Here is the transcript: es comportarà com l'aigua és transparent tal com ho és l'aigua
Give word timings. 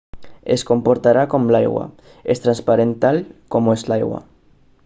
es 0.53 0.63
comportarà 0.69 1.25
com 1.33 1.45
l'aigua 1.57 1.83
és 2.35 2.43
transparent 2.47 2.97
tal 3.07 3.23
com 3.57 3.67
ho 3.73 3.81
és 3.81 3.89
l'aigua 3.93 4.27